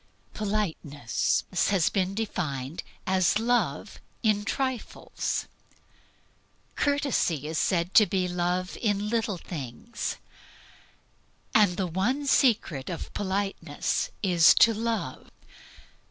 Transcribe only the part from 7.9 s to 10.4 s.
to be love in little things.